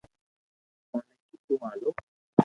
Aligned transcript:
اوڻي 0.91 1.15
ڪيڌو 1.27 1.53
ھالو 1.63 1.89